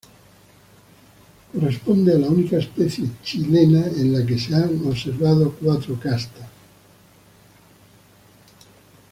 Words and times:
Corresponde 1.53 2.11
a 2.15 2.17
la 2.17 2.27
única 2.27 2.57
especie 2.57 3.07
chilena 3.21 3.85
en 3.85 4.13
la 4.13 4.25
que 4.25 4.39
se 4.39 4.55
han 4.55 4.83
observado 4.83 5.53
cuatro 5.61 5.99
castas. 5.99 6.49